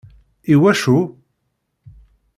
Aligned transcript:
Iwacu? 0.53 0.97